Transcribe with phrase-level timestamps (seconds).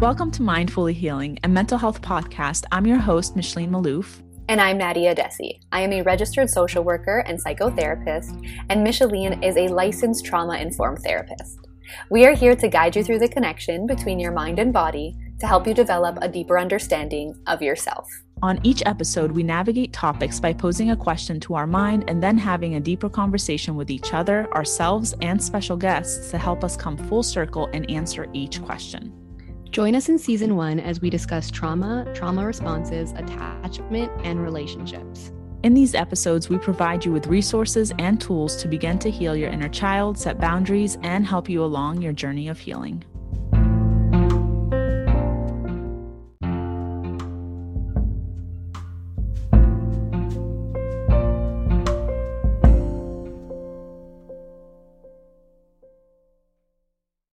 [0.00, 2.64] Welcome to Mindfully Healing, a mental health podcast.
[2.72, 4.22] I'm your host, Micheline Maalouf.
[4.48, 5.60] And I'm Nadia Addesi.
[5.72, 8.32] I am a registered social worker and psychotherapist,
[8.70, 11.58] and Micheline is a licensed trauma informed therapist.
[12.10, 15.46] We are here to guide you through the connection between your mind and body to
[15.46, 18.06] help you develop a deeper understanding of yourself.
[18.40, 22.38] On each episode, we navigate topics by posing a question to our mind and then
[22.38, 26.96] having a deeper conversation with each other, ourselves, and special guests to help us come
[26.96, 29.19] full circle and answer each question.
[29.70, 35.30] Join us in season one as we discuss trauma, trauma responses, attachment, and relationships.
[35.62, 39.48] In these episodes, we provide you with resources and tools to begin to heal your
[39.48, 43.04] inner child, set boundaries, and help you along your journey of healing.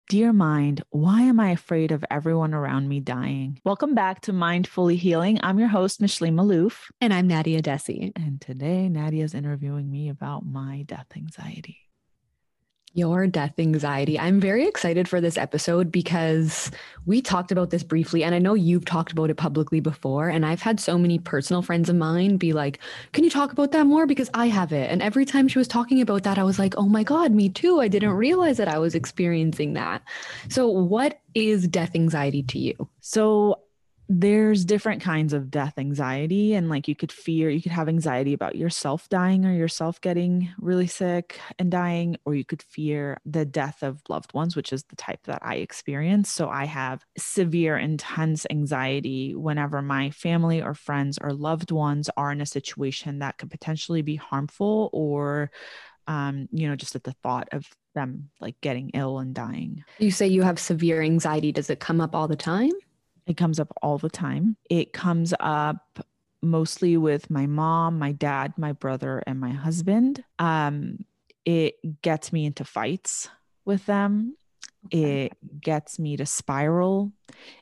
[0.09, 3.59] Dear mind, why am I afraid of everyone around me dying?
[3.65, 5.37] Welcome back to Mindfully Healing.
[5.43, 6.89] I'm your host, Micheline Maalouf.
[7.01, 8.13] And I'm Nadia Addesi.
[8.15, 11.86] And today, Nadia is interviewing me about my death anxiety
[12.97, 14.17] your death anxiety.
[14.19, 16.71] I'm very excited for this episode because
[17.05, 20.29] we talked about this briefly, and I know you've talked about it publicly before.
[20.29, 22.79] And I've had so many personal friends of mine be like,
[23.13, 24.07] Can you talk about that more?
[24.07, 24.89] Because I have it.
[24.89, 27.49] And every time she was talking about that, I was like, Oh my God, me
[27.49, 27.79] too.
[27.79, 30.01] I didn't realize that I was experiencing that.
[30.49, 32.89] So, what is death anxiety to you?
[33.01, 33.61] So,
[34.09, 38.31] there's different kinds of death anxiety and like you could fear you could have anxiety
[38.33, 43.43] about yourself dying or yourself getting really sick and dying or you could fear the
[43.43, 46.31] death of loved ones which is the type that i experience.
[46.31, 52.31] So i have severe intense anxiety whenever my family or friends or loved ones are
[52.31, 55.51] in a situation that could potentially be harmful or
[56.07, 59.83] um, you know just at the thought of them like getting ill and dying.
[59.97, 61.51] You say you have severe anxiety.
[61.51, 62.71] Does it come up all the time
[63.27, 64.55] it comes up all the time.
[64.69, 65.99] It comes up
[66.41, 70.23] mostly with my mom, my dad, my brother, and my husband.
[70.39, 71.05] Um,
[71.45, 73.29] it gets me into fights
[73.65, 74.35] with them.
[74.87, 75.25] Okay.
[75.25, 77.11] It gets me to spiral.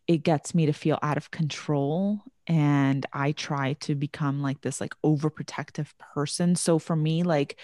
[0.07, 2.21] It gets me to feel out of control.
[2.47, 6.55] And I try to become like this like overprotective person.
[6.55, 7.57] So for me, like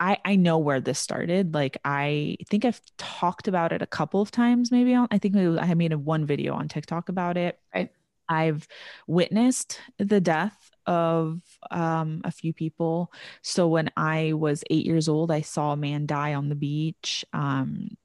[0.00, 1.54] I I know where this started.
[1.54, 4.70] Like I think I've talked about it a couple of times.
[4.70, 7.58] Maybe on, I think I made a one video on TikTok about it.
[7.74, 7.90] Right.
[8.28, 8.66] I've
[9.06, 13.12] witnessed the death of um, a few people.
[13.42, 17.24] So when I was eight years old, I saw a man die on the beach.
[17.32, 17.96] Um,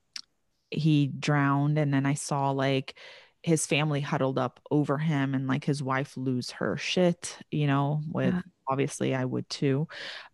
[0.70, 2.96] he drowned, and then I saw like
[3.44, 8.02] his family huddled up over him and like his wife lose her shit, you know,
[8.12, 8.42] with yeah.
[8.72, 9.88] Obviously I would too.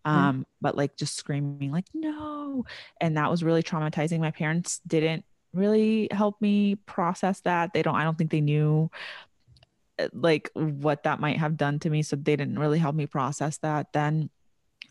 [0.04, 0.44] Um, yeah.
[0.60, 2.64] but like just screaming like no.
[3.00, 4.20] And that was really traumatizing.
[4.20, 7.72] My parents didn't really help me process that.
[7.74, 8.90] They don't I don't think they knew
[9.98, 12.02] uh, like what that might have done to me.
[12.02, 13.92] So they didn't really help me process that.
[13.92, 14.30] Then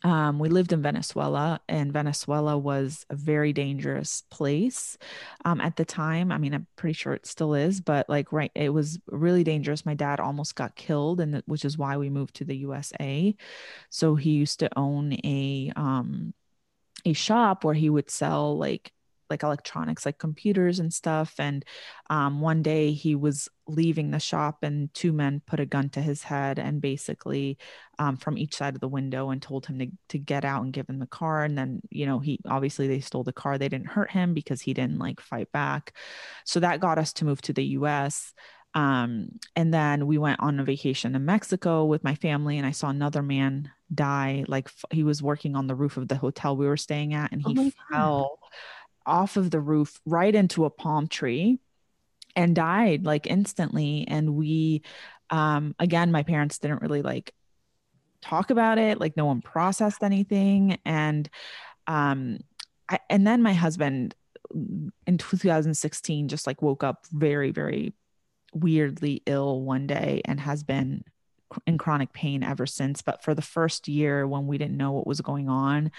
[0.03, 4.97] um, we lived in Venezuela, and Venezuela was a very dangerous place
[5.43, 6.31] um, at the time.
[6.31, 9.85] I mean, I'm pretty sure it still is, but like, right, it was really dangerous.
[9.85, 13.35] My dad almost got killed, and which is why we moved to the USA.
[13.89, 16.33] So he used to own a um,
[17.05, 18.91] a shop where he would sell like
[19.29, 21.65] like electronics like computers and stuff and
[22.09, 26.01] um, one day he was leaving the shop and two men put a gun to
[26.01, 27.57] his head and basically
[27.99, 30.73] um, from each side of the window and told him to, to get out and
[30.73, 33.69] give him the car and then you know he obviously they stole the car they
[33.69, 35.93] didn't hurt him because he didn't like fight back.
[36.45, 38.33] So that got us to move to the us
[38.73, 42.71] um, and then we went on a vacation in mexico with my family and i
[42.71, 46.55] saw another man die like f- he was working on the roof of the hotel
[46.55, 48.39] we were staying at and he oh fell
[49.07, 51.59] off of the roof right into a palm tree
[52.35, 54.05] and died like instantly.
[54.07, 54.83] And we
[55.29, 57.33] um again my parents didn't really like
[58.21, 58.99] talk about it.
[58.99, 60.77] Like no one processed anything.
[60.85, 61.27] And
[61.87, 62.39] um
[62.89, 64.15] I, and then my husband
[64.53, 67.93] in 2016 just like woke up very very
[68.53, 71.03] weirdly ill one day and has been
[71.65, 73.01] in chronic pain ever since.
[73.01, 75.91] But for the first year when we didn't know what was going on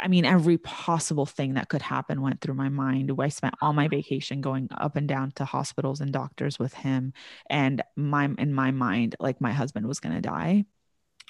[0.00, 3.12] I mean, every possible thing that could happen went through my mind.
[3.18, 7.12] I spent all my vacation going up and down to hospitals and doctors with him.
[7.48, 10.64] And my in my mind, like my husband was gonna die.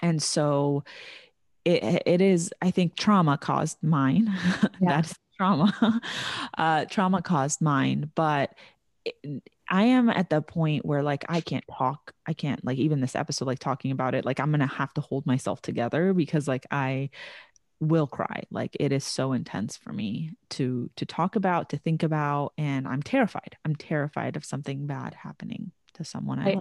[0.03, 0.85] And so
[1.65, 4.33] it it is, I think trauma caused mine.
[4.81, 5.03] Yeah.
[5.03, 6.01] That's trauma.
[6.59, 8.55] uh, trauma caused mine, but
[9.05, 9.15] it,
[9.71, 12.13] I am at the point where like I can't talk.
[12.27, 14.93] I can't like even this episode like talking about it like I'm going to have
[14.95, 17.11] to hold myself together because like I
[17.81, 18.45] will cry.
[18.51, 22.87] Like it is so intense for me to to talk about to think about and
[22.87, 23.57] i'm terrified.
[23.65, 26.61] I'm terrified of something bad happening to someone i, I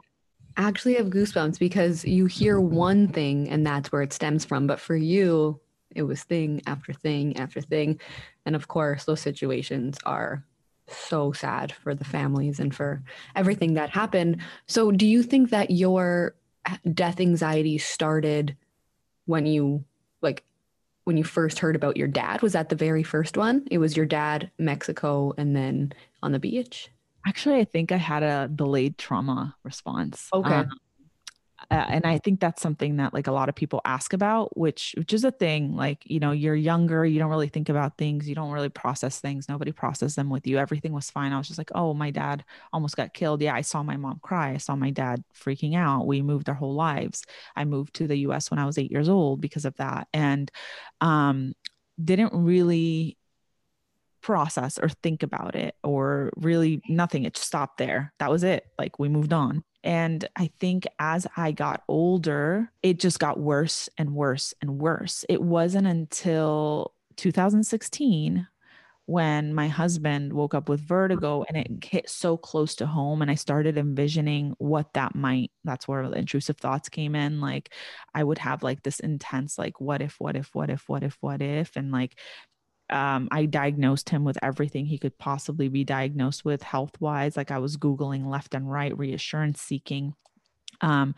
[0.57, 4.79] actually have goosebumps because you hear one thing and that's where it stems from but
[4.79, 5.59] for you
[5.95, 7.99] it was thing after thing after thing.
[8.45, 10.43] And of course those situations are
[10.87, 13.01] so sad for the families and for
[13.35, 14.41] everything that happened.
[14.67, 18.57] So do you think that your uh, death anxiety started
[19.25, 19.85] when you
[20.21, 20.43] like
[21.05, 23.65] when you first heard about your dad was that the very first one?
[23.69, 26.89] It was your dad mexico and then on the beach?
[27.25, 30.29] Actually i think i had a delayed trauma response.
[30.33, 30.53] Okay.
[30.55, 30.69] Um,
[31.73, 35.13] and i think that's something that like a lot of people ask about which which
[35.13, 38.35] is a thing like you know you're younger you don't really think about things you
[38.35, 41.33] don't really process things nobody processed them with you everything was fine.
[41.33, 43.41] I was just like oh my dad almost got killed.
[43.41, 46.55] Yeah i saw my mom cry i saw my dad freaking out we moved our
[46.55, 47.23] whole lives.
[47.55, 50.51] I moved to the us when i was eight years old because of that and
[51.01, 51.53] um
[52.03, 53.17] didn't really
[54.21, 58.63] process or think about it or really nothing it just stopped there that was it
[58.79, 63.89] like we moved on and I think as I got older, it just got worse
[63.97, 65.25] and worse and worse.
[65.27, 68.47] It wasn't until 2016
[69.05, 73.29] when my husband woke up with vertigo and it hit so close to home and
[73.29, 77.73] i started envisioning what that might that's where the intrusive thoughts came in like
[78.15, 81.17] i would have like this intense like what if what if what if what if
[81.19, 82.17] what if and like
[82.93, 87.35] um, I diagnosed him with everything he could possibly be diagnosed with health wise.
[87.35, 90.13] Like I was Googling left and right, reassurance seeking,
[90.81, 91.15] um,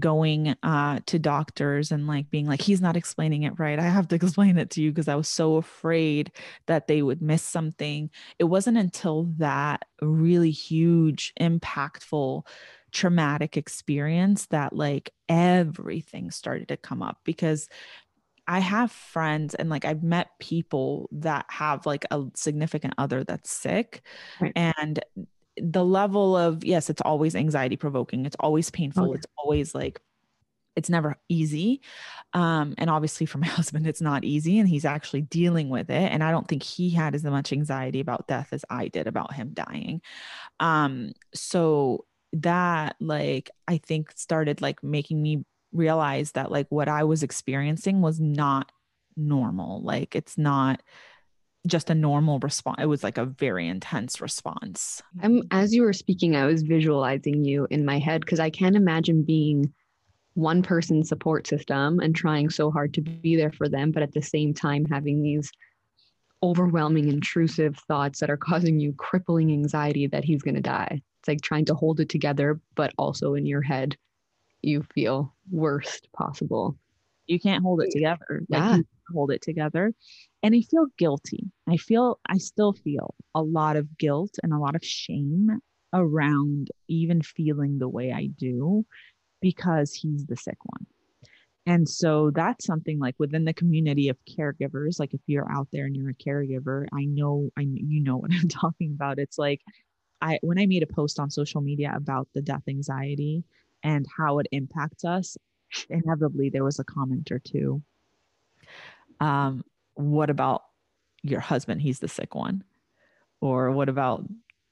[0.00, 3.78] going uh, to doctors and like being like, he's not explaining it right.
[3.78, 6.32] I have to explain it to you because I was so afraid
[6.66, 8.10] that they would miss something.
[8.40, 12.44] It wasn't until that really huge, impactful,
[12.90, 17.68] traumatic experience that like everything started to come up because
[18.52, 23.50] I have friends and like I've met people that have like a significant other that's
[23.50, 24.02] sick
[24.42, 24.52] right.
[24.54, 25.00] and
[25.56, 30.02] the level of yes it's always anxiety provoking it's always painful it's always like
[30.76, 31.80] it's never easy
[32.34, 36.12] um, and obviously for my husband it's not easy and he's actually dealing with it
[36.12, 39.32] and i don't think he had as much anxiety about death as i did about
[39.32, 40.02] him dying
[40.60, 42.04] um, so
[42.34, 48.00] that like i think started like making me realized that like what I was experiencing
[48.00, 48.70] was not
[49.16, 49.82] normal.
[49.82, 50.82] Like it's not
[51.66, 52.78] just a normal response.
[52.80, 55.02] It was like a very intense response.
[55.22, 58.76] I'm as you were speaking, I was visualizing you in my head because I can't
[58.76, 59.72] imagine being
[60.34, 64.12] one person support system and trying so hard to be there for them, but at
[64.12, 65.50] the same time having these
[66.42, 71.02] overwhelming, intrusive thoughts that are causing you crippling anxiety that he's going to die.
[71.20, 73.96] It's like trying to hold it together, but also in your head,
[74.62, 76.76] you feel worst possible.
[77.26, 78.42] You can't hold it together.
[78.48, 78.78] Yeah.
[79.12, 79.94] Hold it together.
[80.42, 81.50] And I feel guilty.
[81.68, 85.60] I feel, I still feel a lot of guilt and a lot of shame
[85.92, 88.84] around even feeling the way I do
[89.40, 90.86] because he's the sick one.
[91.66, 95.86] And so that's something like within the community of caregivers, like if you're out there
[95.86, 99.18] and you're a caregiver, I know, I you know what I'm talking about.
[99.18, 99.60] It's like
[100.20, 103.44] I when I made a post on social media about the death anxiety,
[103.82, 105.36] and how it impacts us,
[105.88, 107.82] inevitably there was a comment or two.
[109.20, 109.64] Um,
[109.94, 110.62] what about
[111.22, 111.80] your husband?
[111.82, 112.64] He's the sick one.
[113.40, 114.24] Or what about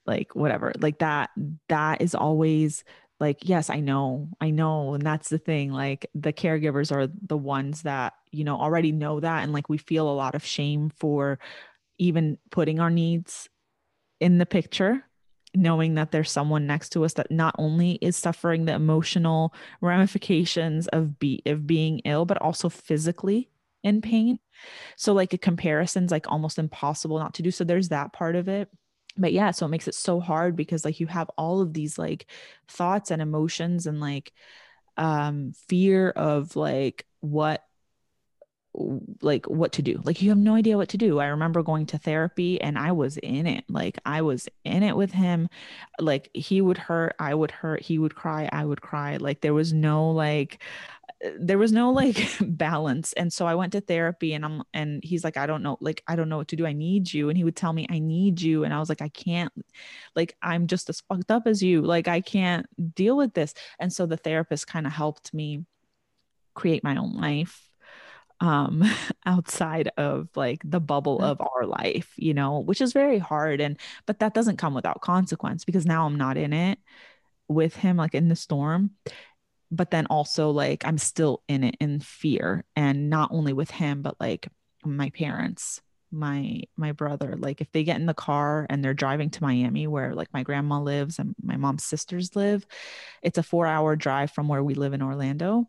[0.05, 0.73] like whatever?
[0.79, 1.29] Like that,
[1.69, 2.83] that is always
[3.19, 4.93] like, yes, I know, I know.
[4.93, 5.71] And that's the thing.
[5.71, 9.43] Like the caregivers are the ones that, you know, already know that.
[9.43, 11.37] And like we feel a lot of shame for
[11.97, 13.47] even putting our needs
[14.19, 15.03] in the picture
[15.53, 20.87] knowing that there's someone next to us that not only is suffering the emotional ramifications
[20.89, 23.49] of be of being ill but also physically
[23.83, 24.39] in pain.
[24.95, 27.51] So like a comparison's like almost impossible not to do.
[27.51, 28.69] So there's that part of it.
[29.17, 31.97] But yeah so it makes it so hard because like you have all of these
[31.97, 32.27] like
[32.69, 34.31] thoughts and emotions and like
[34.95, 37.61] um fear of like what
[38.73, 39.99] like what to do.
[40.03, 41.19] Like you have no idea what to do.
[41.19, 43.65] I remember going to therapy and i was in it.
[43.67, 45.49] Like i was in it with him.
[45.99, 49.17] Like he would hurt i would hurt he would cry i would cry.
[49.17, 50.63] Like there was no like
[51.39, 53.11] there was no like balance.
[53.13, 56.01] And so i went to therapy and i'm and he's like i don't know like
[56.07, 56.65] i don't know what to do.
[56.65, 57.27] I need you.
[57.27, 58.63] And he would tell me i need you.
[58.63, 59.51] And i was like i can't
[60.15, 61.81] like i'm just as fucked up as you.
[61.81, 63.53] Like i can't deal with this.
[63.79, 65.65] And so the therapist kind of helped me
[66.53, 67.70] create my own life
[68.41, 68.83] um
[69.25, 71.23] outside of like the bubble mm.
[71.23, 74.99] of our life you know which is very hard and but that doesn't come without
[74.99, 76.77] consequence because now i'm not in it
[77.47, 78.91] with him like in the storm
[79.69, 84.01] but then also like i'm still in it in fear and not only with him
[84.01, 84.49] but like
[84.83, 85.81] my parents
[86.11, 89.87] my my brother like if they get in the car and they're driving to miami
[89.87, 92.65] where like my grandma lives and my mom's sisters live
[93.21, 95.65] it's a four hour drive from where we live in orlando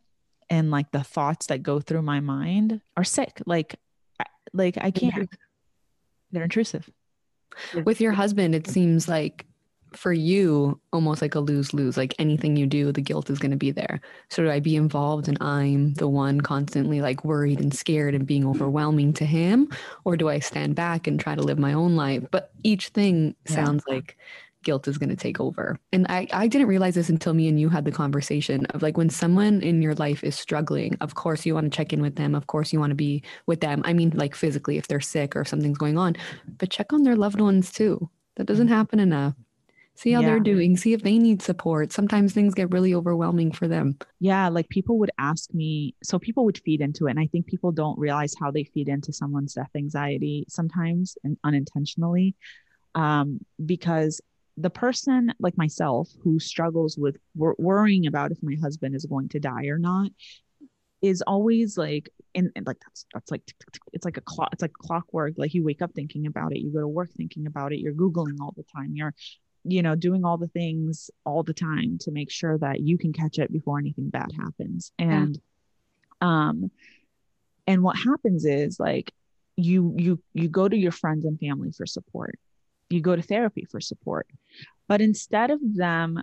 [0.52, 3.42] and like the thoughts that go through my mind are sick.
[3.46, 3.76] Like
[4.52, 5.30] like i can't
[6.30, 6.88] they're intrusive.
[7.84, 9.46] With your husband it seems like
[9.94, 13.50] for you almost like a lose lose like anything you do the guilt is going
[13.50, 14.00] to be there.
[14.28, 18.26] So do i be involved and i'm the one constantly like worried and scared and
[18.26, 19.70] being overwhelming to him?
[20.04, 22.24] Or do i stand back and try to live my own life?
[22.30, 23.54] But each thing yeah.
[23.54, 24.18] sounds like
[24.62, 25.78] guilt is going to take over.
[25.92, 28.96] And I, I didn't realize this until me and you had the conversation of like
[28.96, 32.16] when someone in your life is struggling of course you want to check in with
[32.16, 33.82] them of course you want to be with them.
[33.84, 36.16] I mean like physically if they're sick or if something's going on
[36.58, 38.10] but check on their loved ones too.
[38.36, 38.74] That doesn't mm-hmm.
[38.74, 39.34] happen enough.
[39.94, 40.28] See how yeah.
[40.28, 40.76] they're doing.
[40.78, 41.92] See if they need support.
[41.92, 43.98] Sometimes things get really overwhelming for them.
[44.20, 47.46] Yeah like people would ask me so people would feed into it and i think
[47.46, 52.34] people don't realize how they feed into someone's death anxiety sometimes and unintentionally
[52.94, 54.20] um, because
[54.56, 59.28] the person like myself who struggles with wor- worrying about if my husband is going
[59.28, 60.10] to die or not
[61.00, 63.42] is always like and, and like that's that's like
[63.92, 66.72] it's like a clock it's like clockwork like you wake up thinking about it you
[66.72, 69.14] go to work thinking about it you're googling all the time you're
[69.64, 73.12] you know, doing all the things all the time to make sure that you can
[73.12, 74.92] catch it before anything bad happens.
[74.98, 75.38] And
[76.20, 76.48] yeah.
[76.48, 76.70] um
[77.66, 79.12] and what happens is like
[79.56, 82.38] you you you go to your friends and family for support.
[82.92, 84.26] You go to therapy for support.
[84.88, 86.22] But instead of them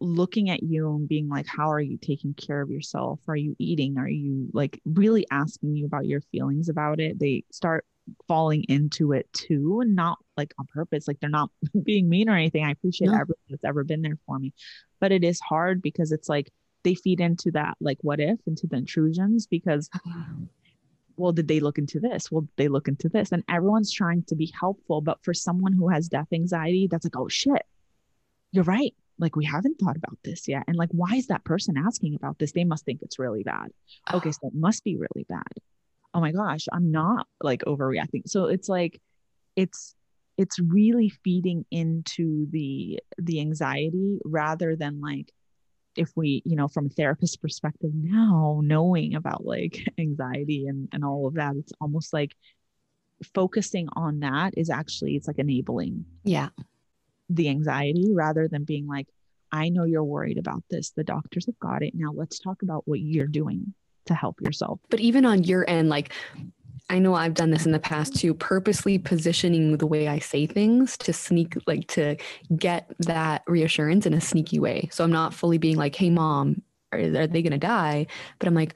[0.00, 3.20] looking at you and being like how are you taking care of yourself?
[3.28, 3.98] Are you eating?
[3.98, 7.18] Are you like really asking you about your feelings about it?
[7.18, 7.84] They start
[8.28, 11.08] falling into it too and not like on purpose.
[11.08, 11.50] Like they're not
[11.82, 12.64] being mean or anything.
[12.64, 13.14] I appreciate no.
[13.14, 14.52] everyone that's ever been there for me.
[15.00, 16.50] But it is hard because it's like
[16.82, 20.48] they feed into that like what if into the intrusions because oh,
[21.16, 22.30] well did they look into this?
[22.30, 23.32] Well they look into this.
[23.32, 27.16] And everyone's trying to be helpful but for someone who has death anxiety that's like
[27.16, 27.62] oh shit.
[28.52, 28.94] You're right.
[29.18, 30.64] Like we haven't thought about this yet.
[30.66, 32.52] And like why is that person asking about this?
[32.52, 33.70] They must think it's really bad.
[34.12, 35.52] Okay so it must be really bad.
[36.12, 38.22] Oh my gosh, I'm not like overreacting.
[38.26, 39.00] So it's like
[39.56, 39.94] it's
[40.36, 45.32] it's really feeding into the the anxiety rather than like
[45.96, 51.04] if we you know from a therapist perspective now knowing about like anxiety and and
[51.04, 52.34] all of that it's almost like
[53.34, 56.48] focusing on that is actually it's like enabling yeah.
[57.30, 59.06] the anxiety rather than being like
[59.54, 60.90] i know you're worried about this.
[60.90, 61.94] The doctors have got it.
[61.94, 63.72] Now let's talk about what you're doing
[64.06, 64.80] to help yourself.
[64.90, 66.12] But even on your end, like
[66.90, 70.46] I know I've done this in the past too, purposely positioning the way I say
[70.46, 72.16] things to sneak, like to
[72.56, 74.88] get that reassurance in a sneaky way.
[74.92, 76.62] So I'm not fully being like, hey, mom,
[76.92, 78.06] are, are they going to die?
[78.38, 78.74] But I'm like,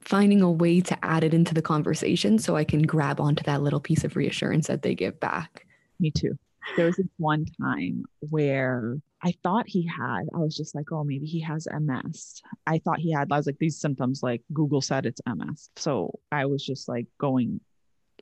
[0.00, 3.62] finding a way to add it into the conversation so I can grab onto that
[3.62, 5.66] little piece of reassurance that they give back.
[5.98, 6.38] Me too.
[6.76, 11.04] There was this one time where I thought he had, I was just like, oh,
[11.04, 12.40] maybe he has MS.
[12.66, 15.70] I thought he had, I was like, these symptoms, like Google said it's MS.
[15.76, 17.60] So I was just like going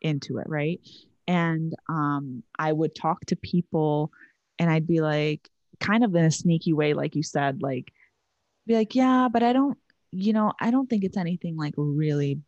[0.02, 0.48] into it.
[0.48, 0.80] Right.
[1.28, 4.10] And um, I would talk to people
[4.58, 7.92] and I'd be like, kind of in a sneaky way, like you said, like,
[8.66, 9.78] be like, yeah, but I don't,
[10.10, 12.40] you know, I don't think it's anything like really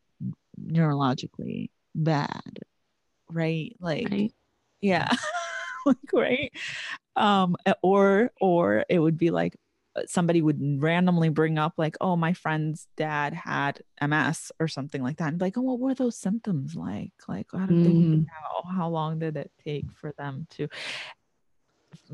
[0.61, 2.59] neurologically bad.
[3.31, 3.77] Right.
[3.81, 4.35] Like, right.
[4.81, 5.09] yeah.
[5.87, 6.53] like, right?
[7.17, 9.57] Um or or it would be like
[9.97, 15.03] uh, somebody would randomly bring up like oh my friend's dad had ms or something
[15.03, 17.13] like that and like oh what were those symptoms like?
[17.27, 18.27] Like how did mm.
[18.27, 20.69] know how long did it take for them to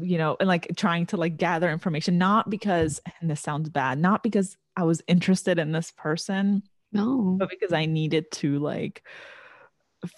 [0.01, 3.99] you know and like trying to like gather information not because and this sounds bad
[3.99, 7.37] not because i was interested in this person no.
[7.39, 9.03] but because i needed to like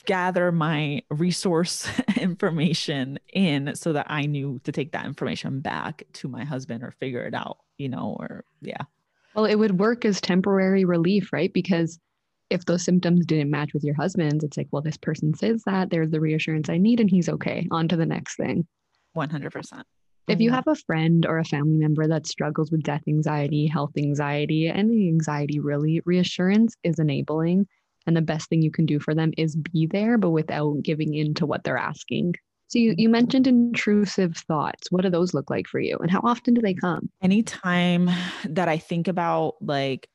[0.07, 6.29] gather my resource information in so that I knew to take that information back to
[6.29, 8.83] my husband or figure it out, you know, or yeah.
[9.35, 11.53] Well, it would work as temporary relief, right?
[11.53, 11.99] Because
[12.51, 15.91] if those symptoms didn't match with your husband's, it's like, well, this person says that,
[15.91, 17.69] there's the reassurance I need, and he's okay.
[17.71, 18.67] On to the next thing.
[19.17, 19.83] 100%.
[20.29, 23.93] If you have a friend or a family member that struggles with death anxiety, health
[23.97, 27.67] anxiety, any anxiety really, reassurance is enabling
[28.09, 31.15] and the best thing you can do for them is be there but without giving
[31.15, 32.35] in to what they're asking.
[32.67, 34.91] So you, you mentioned intrusive thoughts.
[34.91, 37.11] What do those look like for you and how often do they come?
[37.23, 38.11] Anytime
[38.45, 40.09] that i think about like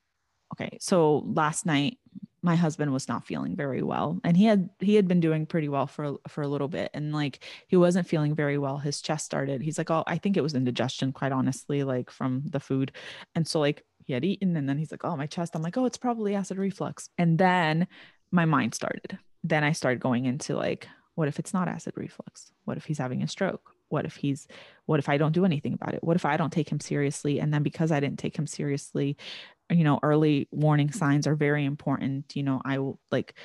[0.54, 1.98] okay so last night
[2.42, 5.70] my husband was not feeling very well and he had he had been doing pretty
[5.70, 8.78] well for for a little bit and like he wasn't feeling very well.
[8.78, 12.44] His chest started he's like oh i think it was indigestion quite honestly like from
[12.46, 12.92] the food.
[13.36, 15.78] And so like he had eaten and then he's like oh my chest i'm like
[15.78, 17.88] oh it's probably acid reflux and then
[18.32, 22.52] my mind started then I started going into like, what if it's not acid reflux?
[22.66, 23.72] What if he's having a stroke?
[23.90, 24.48] What if he's,
[24.86, 26.04] what if I don't do anything about it?
[26.04, 27.40] What if I don't take him seriously?
[27.40, 29.18] And then because I didn't take him seriously,
[29.70, 32.36] you know, early warning signs are very important.
[32.36, 33.36] You know, I will like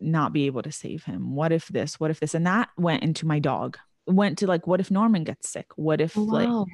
[0.00, 1.34] not be able to save him.
[1.34, 2.00] What if this?
[2.00, 2.34] What if this?
[2.34, 3.78] And that went into my dog
[4.08, 5.66] went to like what if norman gets sick?
[5.76, 6.32] What if oh, wow.
[6.32, 6.68] like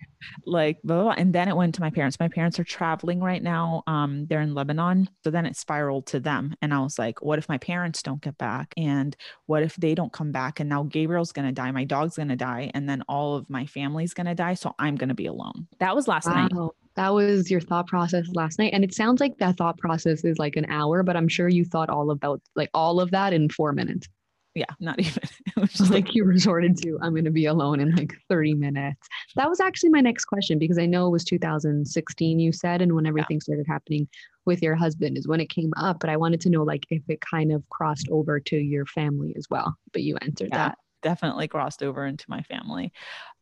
[0.47, 2.19] like blah, blah, blah, and then it went to my parents.
[2.19, 6.21] My parents are traveling right now um they're in lebanon so then it spiraled to
[6.21, 8.73] them and i was like what if my parents don't get back?
[8.76, 10.61] And what if they don't come back?
[10.61, 14.14] And now gabriel's gonna die my dog's gonna die and then all of my family's
[14.14, 15.67] gonna die so i'm gonna be alone.
[15.81, 16.49] That was last wow.
[16.49, 20.25] night that was your thought process last night and it sounds like that thought process
[20.25, 23.33] is like an hour but i'm sure you thought all about like all of that
[23.33, 24.09] in four minutes
[24.55, 25.23] yeah, not even.
[25.47, 28.15] It was just like, like you resorted to, I'm going to be alone in like
[28.29, 29.09] 30 minutes.
[29.37, 32.95] That was actually my next question because I know it was 2016, you said, and
[32.95, 33.43] when everything yeah.
[33.43, 34.09] started happening
[34.47, 35.99] with your husband is when it came up.
[36.01, 39.35] But I wanted to know like if it kind of crossed over to your family
[39.37, 39.77] as well.
[39.93, 40.79] But you answered yeah, that.
[41.03, 42.93] Definitely crossed over into my family.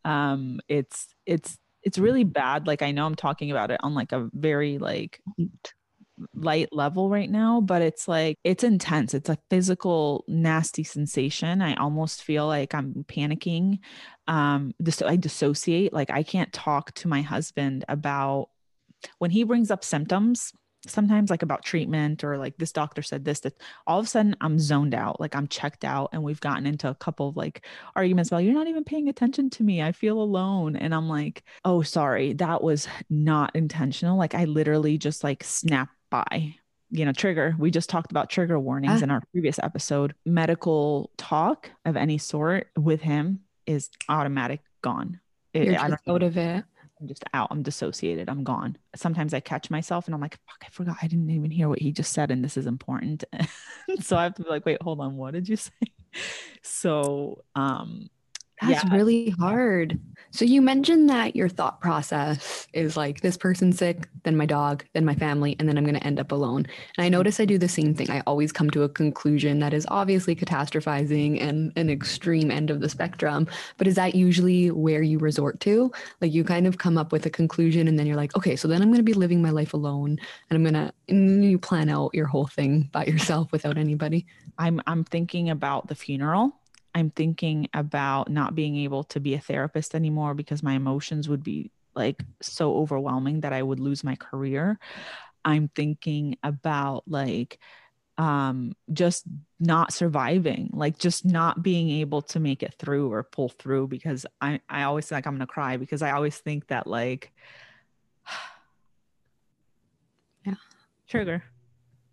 [0.05, 2.67] Um, it's, it's, it's really bad.
[2.67, 5.21] Like I know I'm talking about it on like a very like
[6.35, 9.15] light level right now, but it's like it's intense.
[9.15, 11.63] It's a physical nasty sensation.
[11.63, 13.79] I almost feel like I'm panicking.
[14.27, 15.93] Um dis- I dissociate.
[15.93, 18.49] Like I can't talk to my husband about
[19.19, 20.53] when he brings up symptoms
[20.87, 23.55] sometimes like about treatment or like this doctor said this that
[23.87, 26.89] all of a sudden i'm zoned out like i'm checked out and we've gotten into
[26.89, 27.65] a couple of like
[27.95, 31.45] arguments about you're not even paying attention to me i feel alone and i'm like
[31.65, 36.55] oh sorry that was not intentional like i literally just like snapped by
[36.91, 39.05] you know trigger we just talked about trigger warnings ah.
[39.05, 45.19] in our previous episode medical talk of any sort with him is automatic gone
[45.55, 46.65] it, You're just out of it
[47.03, 47.49] I'm just out.
[47.51, 48.29] I'm dissociated.
[48.29, 48.79] I'm gone.
[48.95, 50.99] Sometimes I catch myself and I'm like, fuck, I forgot.
[51.03, 52.31] I didn't even hear what he just said.
[52.31, 53.25] And this is important.
[54.01, 55.17] so I have to be like, wait, hold on.
[55.17, 55.73] What did you say?
[56.65, 58.11] So um
[58.61, 58.95] that's yeah.
[58.95, 59.99] really hard.
[60.31, 64.83] So you mentioned that your thought process is like this person's sick, then my dog,
[64.95, 66.67] then my family, and then I'm going to end up alone.
[66.97, 68.11] And I notice I do the same thing.
[68.11, 72.81] I always come to a conclusion that is obviously catastrophizing and an extreme end of
[72.81, 73.47] the spectrum.
[73.77, 75.93] But is that usually where you resort to?
[76.23, 78.69] Like you kind of come up with a conclusion and then you're like, okay, so
[78.69, 81.91] then I'm going to be living my life alone and I'm going to you plan
[81.91, 84.25] out your whole thing by yourself without anybody.
[84.57, 86.59] I'm I'm thinking about the funeral
[86.95, 91.43] I'm thinking about not being able to be a therapist anymore because my emotions would
[91.43, 94.79] be like so overwhelming that I would lose my career.
[95.45, 97.59] I'm thinking about like
[98.19, 99.25] um just
[99.59, 104.27] not surviving like just not being able to make it through or pull through because
[104.39, 107.33] i i always think i'm gonna cry because i always think that like
[110.47, 110.55] yeah.
[111.09, 111.43] Trigger.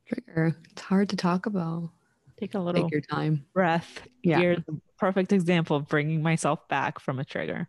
[0.06, 0.56] Trigger.
[0.72, 1.90] It's hard to talk about
[2.40, 3.46] Take a little Take your time.
[3.54, 4.08] Breath.
[4.24, 4.40] Yeah.
[4.40, 7.68] You're the perfect example of bringing myself back from a trigger.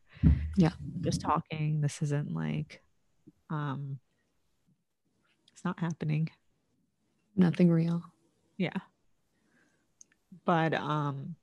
[0.57, 0.73] Yeah.
[1.01, 1.81] Just talking.
[1.81, 2.83] This isn't like,
[3.49, 3.99] um,
[5.53, 6.31] it's not happening.
[7.37, 8.03] Nothing real.
[8.57, 8.79] Yeah.
[10.45, 11.37] But, um,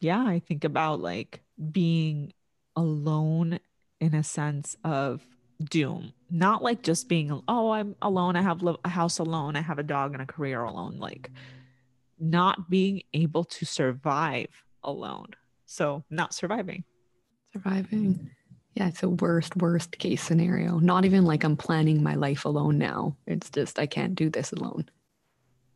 [0.00, 2.32] yeah, I think about like being
[2.76, 3.60] alone
[4.00, 5.22] in a sense of
[5.62, 9.78] doom not like just being oh i'm alone i have a house alone i have
[9.78, 11.30] a dog and a career alone like
[12.22, 14.48] not being able to survive
[14.82, 15.28] alone.
[15.66, 16.84] So, not surviving.
[17.52, 18.30] Surviving.
[18.74, 20.78] Yeah, it's a worst, worst case scenario.
[20.78, 23.16] Not even like I'm planning my life alone now.
[23.26, 24.88] It's just I can't do this alone.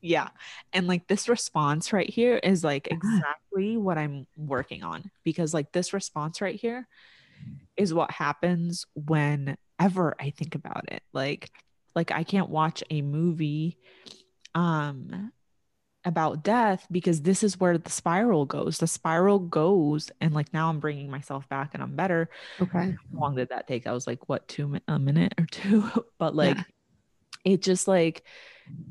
[0.00, 0.28] Yeah.
[0.72, 5.72] And like this response right here is like exactly what I'm working on because like
[5.72, 6.86] this response right here
[7.76, 11.02] is what happens whenever I think about it.
[11.12, 11.50] Like
[11.94, 13.78] like I can't watch a movie
[14.54, 15.32] um
[16.06, 18.78] about death because this is where the spiral goes.
[18.78, 22.30] The spiral goes, and like now I'm bringing myself back and I'm better.
[22.60, 22.94] Okay.
[23.12, 23.84] How long did that take?
[23.84, 25.84] That was like what two a minute or two,
[26.18, 26.62] but like yeah.
[27.44, 28.22] it just like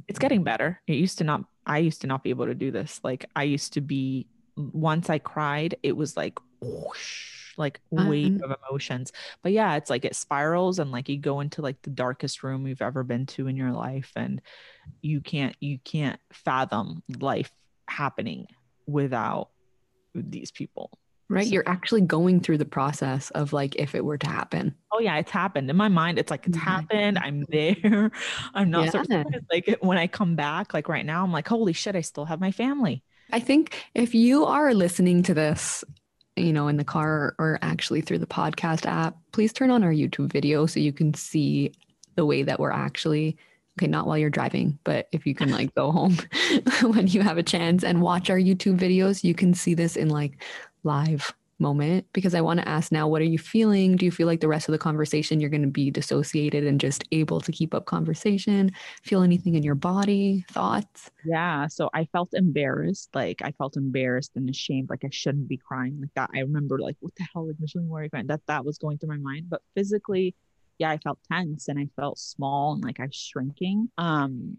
[0.08, 0.82] it's getting better.
[0.86, 1.45] It used to not.
[1.65, 2.99] I used to not be able to do this.
[3.04, 4.28] Like I used to be.
[4.58, 9.12] Once I cried, it was like whoosh like wave um, of emotions.
[9.41, 12.68] But yeah, it's like it spirals and like you go into like the darkest room
[12.68, 14.41] you've ever been to in your life and
[15.02, 17.52] you can't you can't fathom life
[17.88, 18.48] happening
[18.88, 19.50] without
[20.13, 20.91] these people.
[21.28, 21.48] Right.
[21.48, 24.76] So, You're actually going through the process of like if it were to happen.
[24.91, 25.70] Oh yeah, it's happened.
[25.70, 27.18] In my mind, it's like it's happened.
[27.18, 28.12] I'm there.
[28.54, 28.91] I'm not yeah.
[28.91, 29.28] surprised.
[29.52, 32.39] Like when I come back, like right now, I'm like, holy shit, I still have
[32.39, 33.04] my family.
[33.32, 35.84] I think if you are listening to this
[36.36, 39.91] you know, in the car or actually through the podcast app, please turn on our
[39.91, 41.71] YouTube video so you can see
[42.15, 43.38] the way that we're actually
[43.78, 46.17] okay, not while you're driving, but if you can like go home
[46.82, 50.10] when you have a chance and watch our YouTube videos, you can see this in
[50.10, 50.41] like
[50.84, 53.96] live moment because I want to ask now, what are you feeling?
[53.96, 56.80] Do you feel like the rest of the conversation you're going to be dissociated and
[56.80, 58.72] just able to keep up conversation?
[59.04, 60.46] Feel anything in your body?
[60.52, 61.10] Thoughts?
[61.26, 61.68] Yeah.
[61.68, 63.10] So I felt embarrassed.
[63.13, 64.89] Like I felt embarrassed and ashamed.
[64.89, 66.30] Like I shouldn't be crying like that.
[66.36, 67.48] I remember like, what the hell?
[67.48, 68.28] Like Micheline, why are you crying?
[68.28, 69.50] That that was going through my mind.
[69.50, 70.36] But physically,
[70.78, 73.89] yeah, I felt tense and I felt small and like I was shrinking.
[73.98, 74.58] Um,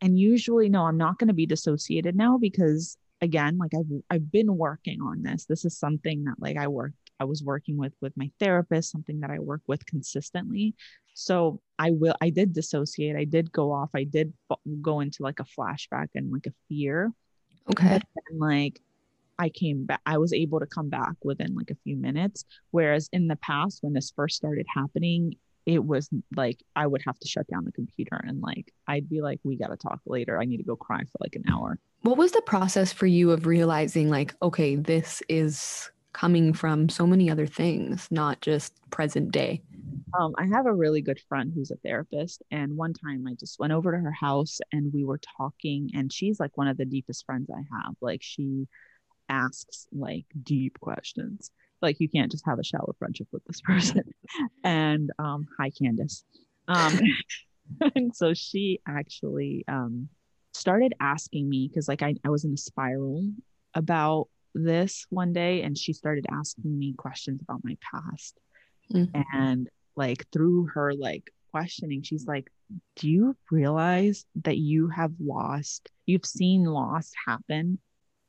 [0.00, 4.32] and usually, no, I'm not going to be dissociated now because again like i've i've
[4.32, 5.46] been working on this.
[5.46, 9.20] This is something that like i worked i was working with with my therapist something
[9.20, 10.74] that i work with consistently.
[11.14, 14.32] So i will i did dissociate i did go off i did
[14.82, 17.12] go into like a flashback and like a fear.
[17.70, 18.00] Okay.
[18.30, 18.80] And like
[19.38, 22.44] i came back i was able to come back within like a few minutes.
[22.72, 27.18] Whereas in the past when this first started happening it was like I would have
[27.18, 30.40] to shut down the computer and like I'd be like, we got to talk later.
[30.40, 31.78] I need to go cry for like an hour.
[32.02, 37.06] What was the process for you of realizing, like, okay, this is coming from so
[37.06, 39.62] many other things, not just present day?
[40.18, 42.42] Um, I have a really good friend who's a therapist.
[42.50, 46.12] And one time I just went over to her house and we were talking, and
[46.12, 47.94] she's like one of the deepest friends I have.
[48.00, 48.66] Like, she
[49.28, 51.50] asks like deep questions.
[51.82, 54.04] Like, you can't just have a shallow friendship with this person.
[54.64, 56.24] and um, hi, Candace.
[56.68, 56.98] Um,
[57.96, 60.08] and so she actually um,
[60.52, 63.24] started asking me because like I, I was in a spiral
[63.74, 68.38] about this one day and she started asking me questions about my past
[68.92, 69.20] mm-hmm.
[69.32, 72.50] and like through her like questioning she's like
[72.96, 77.78] do you realize that you have lost you've seen loss happen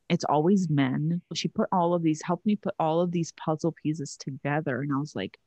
[0.09, 1.21] it's always men.
[1.33, 4.91] She put all of these helped me put all of these puzzle pieces together and
[4.93, 5.37] i was like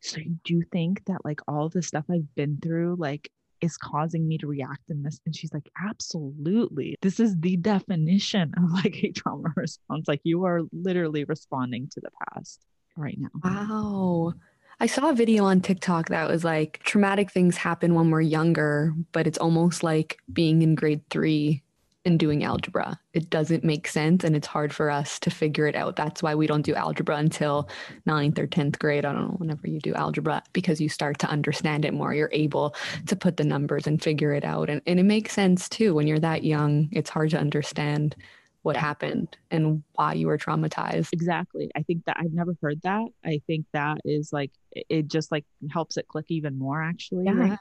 [0.00, 4.26] so you do think that like all the stuff i've been through like is causing
[4.26, 5.20] me to react in this?
[5.26, 6.96] And she's like absolutely.
[7.02, 10.06] This is the definition of like a trauma response.
[10.08, 12.60] Like you are literally responding to the past
[12.96, 13.28] right now.
[13.42, 14.34] Wow.
[14.80, 18.94] I saw a video on TikTok that was like traumatic things happen when we're younger,
[19.12, 21.62] but it's almost like being in grade three
[22.08, 22.98] and doing algebra.
[23.12, 25.94] It doesn't make sense and it's hard for us to figure it out.
[25.94, 27.68] That's why we don't do algebra until
[28.06, 29.04] ninth or 10th grade.
[29.04, 32.14] I don't know, whenever you do algebra, because you start to understand it more.
[32.14, 32.74] You're able
[33.06, 34.70] to put the numbers and figure it out.
[34.70, 35.94] And, and it makes sense too.
[35.94, 38.16] When you're that young, it's hard to understand
[38.62, 41.10] what happened and why you were traumatized.
[41.12, 41.70] Exactly.
[41.76, 43.04] I think that I've never heard that.
[43.24, 47.26] I think that is like, it just like helps it click even more actually.
[47.26, 47.56] Yeah.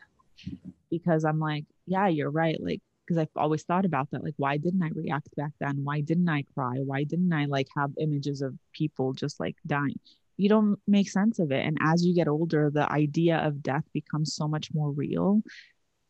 [0.89, 2.57] Because I'm like, yeah, you're right.
[2.61, 4.23] Like because I've always thought about that.
[4.23, 5.83] Like, why didn't I react back then?
[5.83, 6.75] Why didn't I cry?
[6.77, 9.99] Why didn't I like have images of people just like dying?
[10.35, 11.65] You don't make sense of it.
[11.65, 15.41] And as you get older, the idea of death becomes so much more real.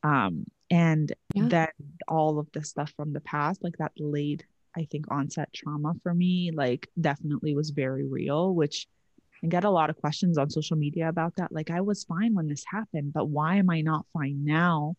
[0.03, 1.47] Um, and yeah.
[1.47, 1.67] then
[2.07, 4.43] all of the stuff from the past, like that late,
[4.75, 8.87] I think, onset trauma for me, like definitely was very real, which
[9.43, 11.51] I get a lot of questions on social media about that.
[11.51, 14.95] Like, I was fine when this happened, but why am I not fine now?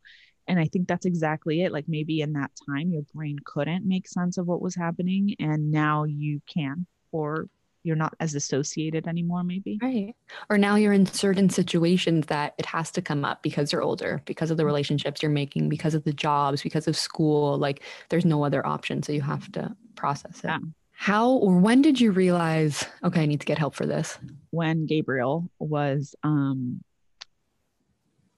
[0.49, 4.09] And i think that's exactly it like maybe in that time your brain couldn't make
[4.09, 7.49] sense of what was happening and now you can or
[7.89, 9.79] you're not as associated anymore maybe.
[9.81, 10.15] Right.
[10.51, 14.21] Or now you're in certain situations that it has to come up because you're older
[14.27, 18.25] because of the relationships you're making because of the jobs because of school like there's
[18.25, 20.49] no other option so you have to process it.
[20.49, 20.59] Yeah.
[20.93, 24.19] how or when did you realize okay i need to get help for this
[24.51, 26.83] when gabriel was um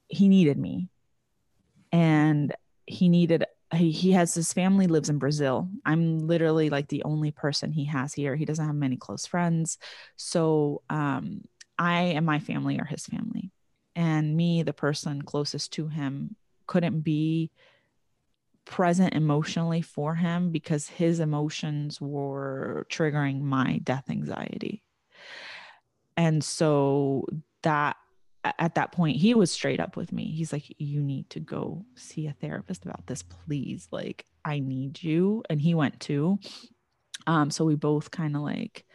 [0.07, 0.87] he needed me
[1.91, 5.69] and he needed he, he has his family lives in Brazil.
[5.85, 8.35] I'm literally like the only person he has here.
[8.35, 9.77] He doesn't have many close friends.
[10.17, 11.41] So um
[11.77, 13.51] I and my family are his family.
[13.95, 16.35] And me, the person closest to him,
[16.67, 17.51] couldn't be
[18.65, 24.83] present emotionally for him because his emotions were triggering my death anxiety.
[26.15, 27.25] And so
[27.63, 27.97] that
[28.43, 30.31] at that point he was straight up with me.
[30.31, 33.87] He's like you need to go see a therapist about this please.
[33.91, 35.43] Like i need you.
[35.49, 36.39] And he went too.
[37.27, 38.85] Um so we both kind of like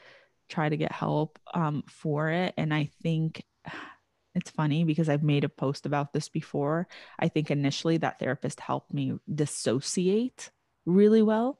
[0.48, 2.54] try to get help um for it.
[2.56, 3.44] And i think
[4.34, 6.88] it's funny because I've made a post about this before.
[7.18, 10.50] I think initially that therapist helped me dissociate
[10.84, 11.58] really well.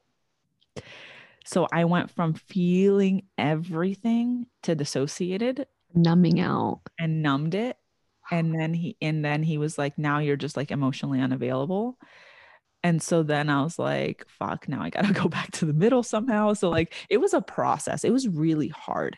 [1.43, 7.77] So I went from feeling everything to dissociated numbing out and numbed it
[8.29, 11.97] and then he and then he was like now you're just like emotionally unavailable
[12.83, 16.03] and so then i was like fuck now i gotta go back to the middle
[16.03, 19.17] somehow so like it was a process it was really hard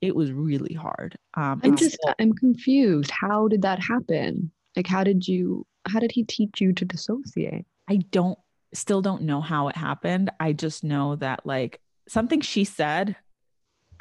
[0.00, 5.04] it was really hard um i'm just i'm confused how did that happen like how
[5.04, 7.64] did you how did he teach you to dissociate?
[7.88, 8.38] I don't
[8.74, 10.30] still don't know how it happened.
[10.40, 13.16] I just know that like something she said.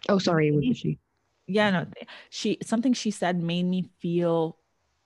[0.09, 0.99] Oh, sorry, was she?
[1.47, 1.85] Yeah, no,
[2.29, 4.57] she something she said made me feel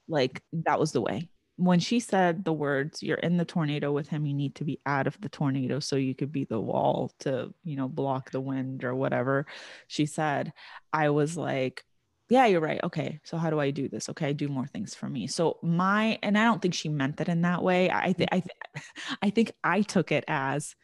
[0.07, 1.29] like that was the way.
[1.57, 4.25] When she said the words, "You're in the tornado with him.
[4.25, 7.53] You need to be out of the tornado so you could be the wall to,
[7.65, 9.45] you know, block the wind or whatever."
[9.87, 10.53] She said,
[10.93, 11.83] I was like,
[12.29, 12.79] yeah, you're right.
[12.83, 13.19] Okay.
[13.23, 14.07] So how do I do this?
[14.09, 14.33] Okay.
[14.33, 15.27] Do more things for me.
[15.27, 17.89] So my, and I don't think she meant it in that way.
[17.89, 18.43] I think, I,
[19.21, 20.75] I think I took it as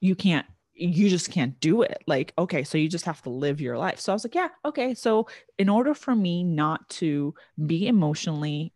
[0.00, 0.46] you can't,
[0.78, 2.02] you just can't do it.
[2.06, 2.64] Like, okay.
[2.64, 4.00] So you just have to live your life.
[4.00, 4.48] So I was like, yeah.
[4.64, 4.94] Okay.
[4.94, 7.34] So in order for me not to
[7.66, 8.72] be emotionally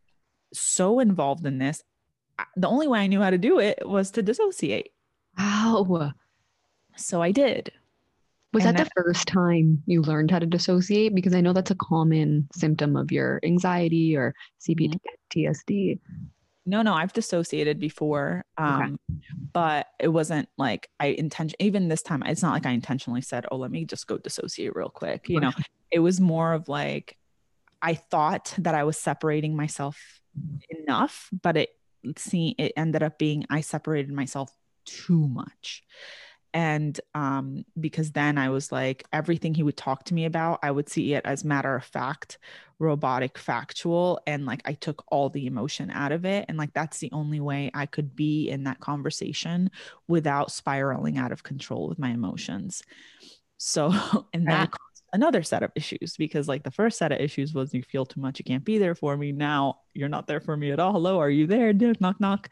[0.53, 1.83] so involved in this,
[2.57, 4.91] the only way I knew how to do it was to dissociate.
[5.39, 6.13] Wow.
[6.97, 7.73] So I did.
[8.53, 11.15] Was And that the first time you learned how to dissociate?
[11.15, 15.99] Because I know that's a common symptom of your anxiety or CPTSD.
[16.65, 18.45] No, no, I've dissociated before.
[18.59, 18.69] Okay.
[18.69, 19.01] Um,
[19.53, 23.47] but it wasn't like I intention even this time, it's not like I intentionally said,
[23.51, 25.29] Oh, let me just go dissociate real quick.
[25.29, 25.53] You know,
[25.91, 27.17] it was more of like
[27.81, 30.21] I thought that I was separating myself
[30.71, 31.71] enough, but it
[32.17, 34.51] see it ended up being I separated myself
[34.85, 35.83] too much.
[36.55, 40.71] And um, because then I was like, everything he would talk to me about, I
[40.71, 42.39] would see it as matter of fact,
[42.79, 44.21] robotic, factual.
[44.27, 46.45] And like I took all the emotion out of it.
[46.49, 49.71] And like that's the only way I could be in that conversation
[50.09, 52.83] without spiraling out of control with my emotions.
[53.59, 53.93] So,
[54.33, 54.92] in that Right.
[55.13, 58.21] Another set of issues because like the first set of issues was you feel too
[58.21, 59.33] much, you can't be there for me.
[59.33, 60.93] Now you're not there for me at all.
[60.93, 61.73] Hello, are you there?
[62.01, 62.49] Knock, knock.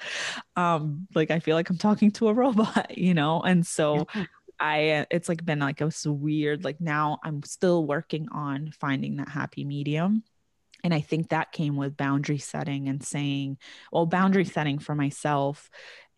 [0.57, 3.41] Um, like I feel like I'm talking to a robot, you know?
[3.41, 4.07] And so
[4.59, 9.29] I it's like been like a weird like now I'm still working on finding that
[9.29, 10.23] happy medium.
[10.85, 13.59] And I think that came with boundary setting and saying,
[13.93, 15.69] well, boundary setting for myself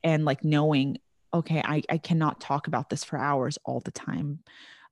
[0.04, 0.98] and like knowing,
[1.34, 4.40] okay, I, I cannot talk about this for hours all the time.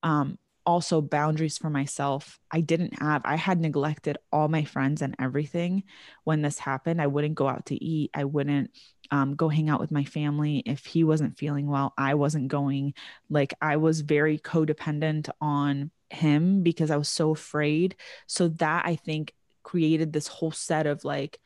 [0.02, 2.38] Um, also boundaries for myself.
[2.50, 5.84] I didn't have, I had neglected all my friends and everything
[6.24, 7.00] when this happened.
[7.00, 8.10] I wouldn't go out to eat.
[8.14, 8.70] I wouldn't
[9.10, 10.62] um, go hang out with my family.
[10.66, 12.94] If he wasn't feeling well, I wasn't going.
[13.28, 17.96] Like I was very codependent on him because I was so afraid.
[18.26, 21.40] So that I think created this whole set of like,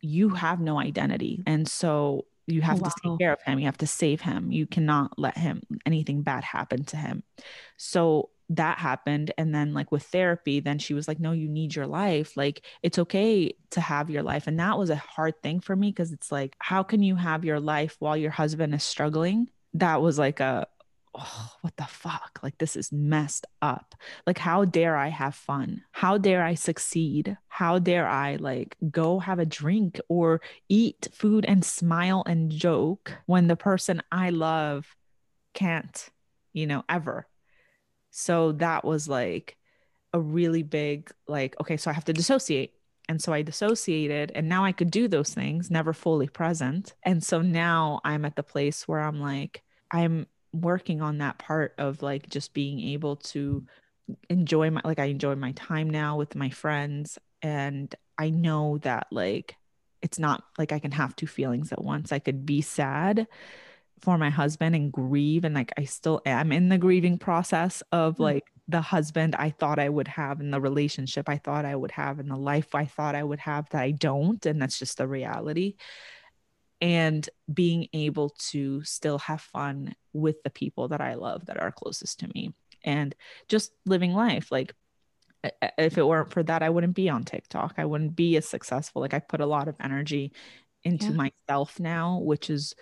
[0.00, 1.42] you have no identity.
[1.46, 3.58] And so you have to take care of him.
[3.58, 4.50] You have to save him.
[4.50, 7.22] You cannot let him, anything bad happen to him.
[7.76, 9.32] So that happened.
[9.36, 12.36] And then, like with therapy, then she was like, No, you need your life.
[12.36, 14.46] Like, it's okay to have your life.
[14.46, 17.44] And that was a hard thing for me because it's like, how can you have
[17.44, 19.48] your life while your husband is struggling?
[19.74, 20.66] That was like a,
[21.14, 22.40] oh, what the fuck?
[22.42, 23.94] Like, this is messed up.
[24.26, 25.82] Like, how dare I have fun?
[25.92, 27.36] How dare I succeed?
[27.48, 33.12] How dare I like go have a drink or eat food and smile and joke
[33.26, 34.96] when the person I love
[35.52, 36.08] can't,
[36.52, 37.26] you know, ever?
[38.18, 39.56] So that was like
[40.12, 42.74] a really big, like, okay, so I have to dissociate.
[43.08, 46.94] And so I dissociated, and now I could do those things, never fully present.
[47.04, 51.74] And so now I'm at the place where I'm like, I'm working on that part
[51.78, 53.64] of like just being able to
[54.28, 57.18] enjoy my, like, I enjoy my time now with my friends.
[57.40, 59.54] And I know that, like,
[60.02, 62.10] it's not like I can have two feelings at once.
[62.10, 63.28] I could be sad
[64.02, 68.16] for my husband and grieve and like I still am in the grieving process of
[68.16, 68.22] Hmm.
[68.24, 71.92] like the husband I thought I would have and the relationship I thought I would
[71.92, 74.98] have and the life I thought I would have that I don't and that's just
[74.98, 75.76] the reality
[76.80, 81.72] and being able to still have fun with the people that I love that are
[81.72, 82.52] closest to me
[82.84, 83.14] and
[83.48, 84.74] just living life like
[85.78, 89.02] if it weren't for that I wouldn't be on TikTok I wouldn't be as successful
[89.02, 90.32] like I put a lot of energy
[90.84, 91.30] into Yeah.
[91.48, 92.74] myself now which is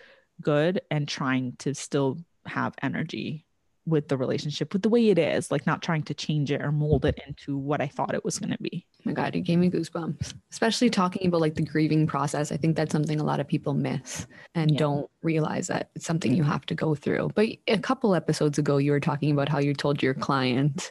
[0.42, 3.44] good and trying to still have energy
[3.86, 6.72] with the relationship with the way it is like not trying to change it or
[6.72, 9.40] mold it into what I thought it was going to be Oh my God, you
[9.40, 10.34] gave me goosebumps.
[10.50, 12.50] Especially talking about like the grieving process.
[12.50, 14.78] I think that's something a lot of people miss and Yeah.
[14.78, 17.30] don't realize that it's something you have to go through.
[17.36, 20.90] But a couple episodes ago, you were talking about how you told your client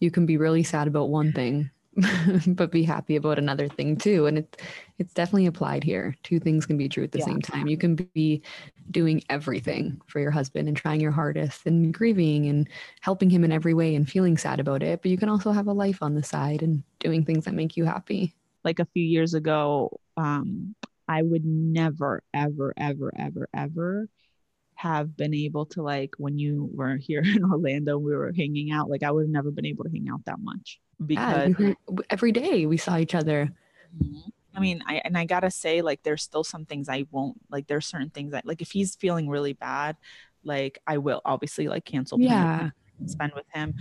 [0.00, 1.70] you can be really sad about one thing,
[2.46, 4.26] but be happy about another thing too.
[4.26, 4.62] And it,
[4.98, 6.14] it's definitely applied here.
[6.22, 7.24] Two things can be true at the Yeah.
[7.24, 7.66] same time.
[7.66, 8.42] You can be
[8.90, 12.68] doing everything for your husband and trying your hardest and grieving and
[13.00, 15.02] helping him in every way and feeling sad about it.
[15.02, 17.76] But you can also have a life on the side and doing things that make
[17.76, 18.34] you happy.
[18.64, 20.74] like a few years ago, um,
[21.08, 24.08] I would never, ever, ever, ever, ever
[24.80, 28.88] have been able to like when you were here in Orlando, we were hanging out.
[28.88, 31.76] Like I would have never been able to hang out that much Yeah, because we
[31.88, 33.52] were, every day we saw each other.
[34.54, 37.66] I mean, I and I gotta say, like, there's still some things I won't like.
[37.66, 39.96] There's certain things that, like, if he's feeling really bad,
[40.44, 42.18] like, I will obviously like cancel.
[42.18, 42.70] Yeah.
[43.06, 43.74] Spend with him,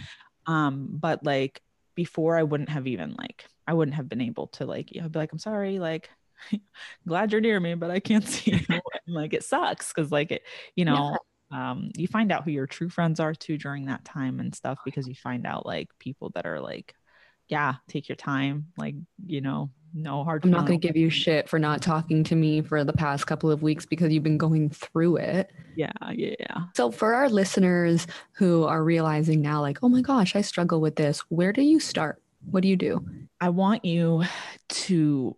[0.47, 1.61] um, but like
[1.95, 5.09] before, I wouldn't have even like I wouldn't have been able to like, you know,
[5.09, 6.09] be like, I'm sorry, like.
[7.07, 8.59] glad you're near me, but I can't see you.
[8.69, 10.43] and, like it sucks because like it,
[10.75, 11.17] you know,
[11.51, 11.71] yeah.
[11.71, 14.79] um, you find out who your true friends are too during that time and stuff
[14.85, 16.95] because you find out like people that are like
[17.49, 18.67] yeah, take your time.
[18.77, 20.45] Like, you know, no hard.
[20.45, 23.25] I'm not going to give you shit for not talking to me for the past
[23.25, 25.51] couple of weeks because you've been going through it.
[25.75, 26.35] Yeah, yeah.
[26.75, 30.95] So, for our listeners who are realizing now, like, oh my gosh, I struggle with
[30.95, 32.21] this, where do you start?
[32.51, 33.03] What do you do?
[33.41, 34.23] I want you
[34.69, 35.35] to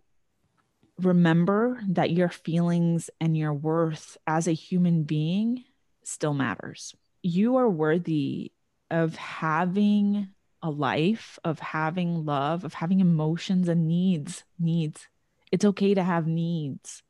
[1.00, 5.64] remember that your feelings and your worth as a human being
[6.04, 6.94] still matters.
[7.22, 8.52] You are worthy
[8.90, 10.28] of having
[10.62, 14.44] a life of having love, of having emotions and needs.
[14.58, 15.08] Needs.
[15.50, 17.02] It's okay to have needs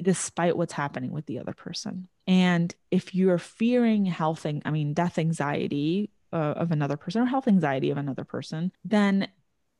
[0.00, 2.08] despite what's happening with the other person.
[2.26, 7.46] And if you're fearing health, I mean, death anxiety uh, of another person or health
[7.46, 9.28] anxiety of another person, then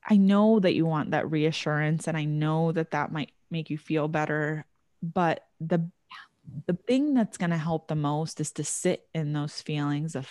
[0.05, 3.79] I know that you want that reassurance and I know that that might make you
[3.79, 4.67] feel better.
[5.03, 5.90] But the
[6.67, 10.29] the thing that's going to help the most is to sit in those feelings of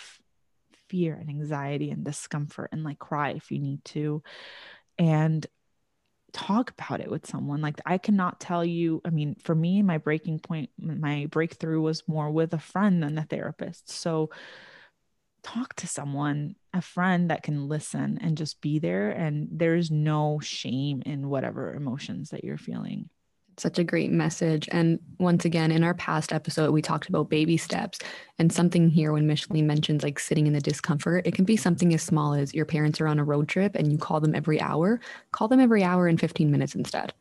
[0.88, 4.22] fear and anxiety and discomfort and like cry if you need to
[4.98, 5.46] and
[6.32, 9.98] talk about it with someone like i cannot tell you i mean for me my
[9.98, 14.30] breaking point my breakthrough was more with a friend than a therapist so
[15.42, 20.40] talk to someone a friend that can listen and just be there and there's no
[20.42, 23.08] shame in whatever emotions that you're feeling
[23.58, 24.68] such a great message.
[24.72, 27.98] And once again, in our past episode, we talked about baby steps
[28.38, 31.94] and something here when Micheline mentions like sitting in the discomfort, it can be something
[31.94, 34.60] as small as your parents are on a road trip and you call them every
[34.60, 35.00] hour,
[35.32, 37.12] call them every hour in 15 minutes instead.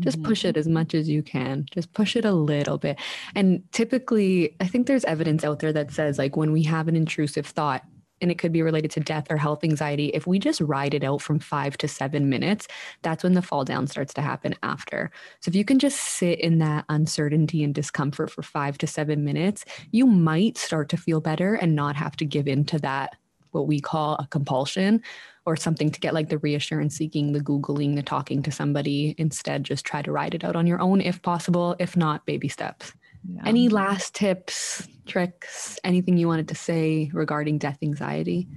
[0.00, 0.28] Just mm-hmm.
[0.28, 1.66] push it as much as you can.
[1.70, 2.98] Just push it a little bit.
[3.34, 6.96] And typically, I think there's evidence out there that says like when we have an
[6.96, 7.84] intrusive thought,
[8.22, 11.04] and it could be related to death or health anxiety, if we just ride it
[11.04, 12.68] out from five to seven minutes,
[13.02, 15.10] that's when the fall down starts to happen after.
[15.40, 19.24] So if you can just sit in that uncertainty and discomfort for five to seven
[19.24, 23.16] minutes, you might start to feel better and not have to give in to that,
[23.50, 25.02] what we call a compulsion
[25.44, 29.14] or something to get like the reassurance seeking, the Googling, the talking to somebody.
[29.18, 31.74] Instead, just try to ride it out on your own if possible.
[31.78, 32.92] If not, baby steps.
[33.28, 33.42] Yeah.
[33.44, 38.48] Any last tips, tricks, anything you wanted to say regarding death anxiety?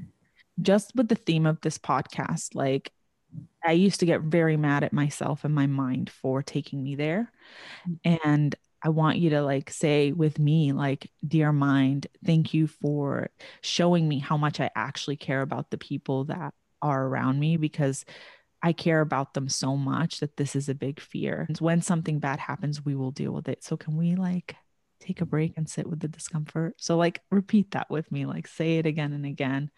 [0.62, 2.91] Just with the theme of this podcast, like
[3.63, 7.32] I used to get very mad at myself and my mind for taking me there.
[8.04, 13.30] And I want you to like say with me, like, dear mind, thank you for
[13.62, 18.06] showing me how much I actually care about the people that are around me because
[18.65, 21.45] I care about them so much that this is a big fear.
[21.47, 23.63] And when something bad happens, we will deal with it.
[23.63, 24.56] So can we like
[24.99, 26.73] take a break and sit with the discomfort?
[26.78, 29.69] So like repeat that with me, like say it again and again.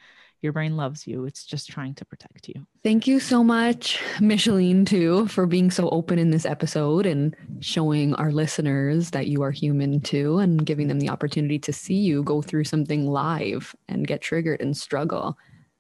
[0.42, 1.26] Your brain loves you.
[1.26, 2.66] It's just trying to protect you.
[2.82, 8.16] Thank you so much, Micheline, too, for being so open in this episode and showing
[8.16, 12.24] our listeners that you are human too and giving them the opportunity to see you
[12.24, 15.38] go through something live and get triggered and struggle.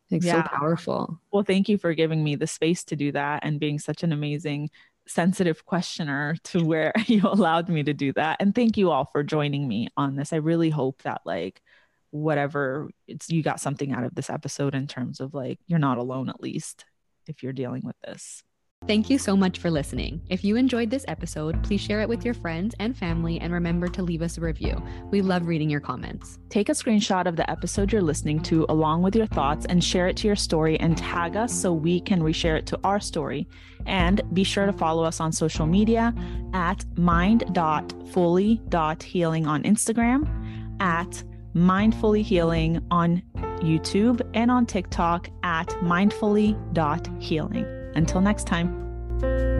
[0.10, 0.44] It's yeah.
[0.44, 1.20] so powerful.
[1.32, 4.14] Well, thank you for giving me the space to do that and being such an
[4.14, 4.70] amazing,
[5.08, 8.38] sensitive questioner to where you allowed me to do that.
[8.40, 10.34] And thank you all for joining me on this.
[10.34, 11.62] I really hope that, like,
[12.12, 15.98] whatever it's you got something out of this episode in terms of like, you're not
[15.98, 16.86] alone, at least
[17.28, 18.44] if you're dealing with this.
[18.86, 20.22] Thank you so much for listening.
[20.30, 23.90] If you enjoyed this episode, please share it with your friends and family and remember
[23.90, 24.82] to leave us a review.
[25.12, 26.40] We love reading your comments.
[26.48, 30.08] Take a screenshot of the episode you're listening to along with your thoughts and share
[30.08, 33.46] it to your story and tag us so we can reshare it to our story.
[33.86, 36.16] And be sure to follow us on social media
[36.54, 43.22] at mind.fully.healing on Instagram, at mindfully healing on
[43.58, 47.77] YouTube, and on TikTok at mindfully.healing.
[47.96, 49.57] Until next time.